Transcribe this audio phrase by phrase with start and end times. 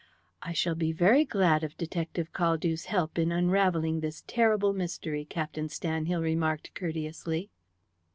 [0.41, 5.67] "I shall be very glad of Detective Caldew's help in unravelling this terrible mystery," Captain
[5.67, 7.51] Stanhill remarked courteously.